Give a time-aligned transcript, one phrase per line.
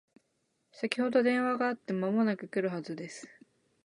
[0.71, 3.27] 先ほど電話があって間もなく来るはずです